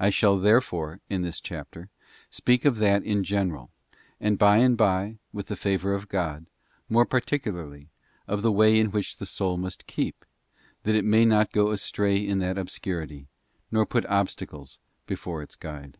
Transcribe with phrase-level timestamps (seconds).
[0.00, 1.90] I shall, therefore, in this chapter,
[2.30, 3.70] speak of that in general,
[4.18, 6.46] and by and by, with the favour of God,
[6.88, 7.90] more particularly
[8.26, 9.86] of the way which the soul must.
[9.86, 10.24] keep,
[10.84, 13.28] that it may not go astray in that obscurity,
[13.70, 15.98] nor put obstacles before its guide.